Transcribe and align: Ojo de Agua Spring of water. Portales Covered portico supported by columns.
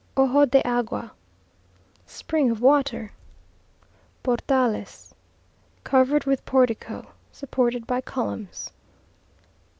Ojo 0.17 0.47
de 0.47 0.67
Agua 0.67 1.11
Spring 2.07 2.49
of 2.49 2.59
water. 2.59 3.11
Portales 4.23 5.13
Covered 5.83 6.25
portico 6.43 7.11
supported 7.31 7.85
by 7.85 8.01
columns. 8.01 8.71